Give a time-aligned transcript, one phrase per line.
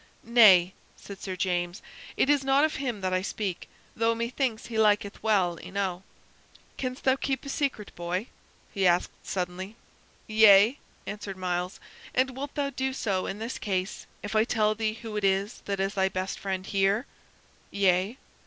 [0.23, 1.83] "Nay," said Sir James,
[2.17, 6.01] "it is not of him that I speak, though methinks he liketh thee well enow.
[6.75, 8.25] Canst thou keep a secret, boy?"
[8.73, 9.75] he asked, suddenly.
[10.25, 11.79] "Yea," answered Myles.
[12.15, 15.61] "And wilt thou do so in this case if I tell thee who it is
[15.65, 17.05] that is thy best friend here?"
[17.69, 18.17] "Yea."